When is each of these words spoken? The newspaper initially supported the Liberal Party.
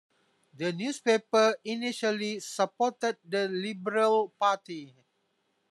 The 0.55 0.73
newspaper 0.73 1.57
initially 1.63 2.39
supported 2.39 3.17
the 3.23 3.47
Liberal 3.49 4.29
Party. 4.29 4.95